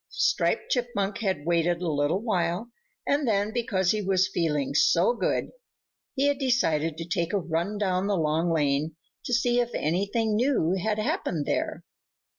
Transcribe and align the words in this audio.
Striped 0.09 0.71
Chipmunk 0.71 1.19
had 1.19 1.45
waited 1.45 1.79
a 1.83 1.87
little 1.87 2.21
while 2.23 2.71
and 3.05 3.27
then, 3.27 3.53
because 3.53 3.91
he 3.91 4.01
was 4.01 4.27
feeling 4.27 4.73
so 4.73 5.13
good, 5.13 5.51
he 6.15 6.25
had 6.25 6.39
decided 6.39 6.97
to 6.97 7.05
take 7.05 7.33
a 7.33 7.37
run 7.37 7.77
down 7.77 8.07
the 8.07 8.17
Long 8.17 8.51
Lane 8.51 8.95
to 9.25 9.31
see 9.31 9.59
if 9.59 9.69
anything 9.75 10.35
new 10.35 10.73
had 10.73 10.97
happened 10.97 11.45
there. 11.45 11.83